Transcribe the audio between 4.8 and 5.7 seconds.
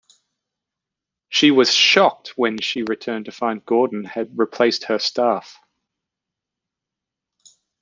her staff.